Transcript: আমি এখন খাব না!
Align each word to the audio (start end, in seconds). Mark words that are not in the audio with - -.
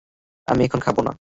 আমি 0.47 0.61
এখন 0.63 0.79
খাব 0.79 0.97
না! 0.99 1.11